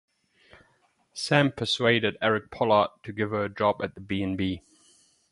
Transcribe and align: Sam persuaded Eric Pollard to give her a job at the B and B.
Sam 1.13 1.51
persuaded 1.51 2.17
Eric 2.23 2.49
Pollard 2.49 2.89
to 3.03 3.13
give 3.13 3.29
her 3.29 3.43
a 3.45 3.49
job 3.53 3.81
at 3.83 3.93
the 3.93 4.01
B 4.01 4.23
and 4.23 4.35
B. 4.35 4.63